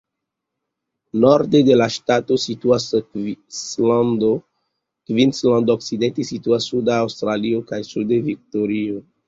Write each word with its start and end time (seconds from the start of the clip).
Norde 1.25 1.59
de 1.67 1.75
la 1.81 1.87
ŝtato 1.95 2.37
situas 2.45 2.87
Kvinslando, 3.11 4.33
okcidente 5.77 6.29
situas 6.33 6.73
Suda 6.75 6.99
Aŭstralio, 7.07 7.65
kaj 7.73 7.83
sude 7.95 8.23
Viktorio. 8.33 9.03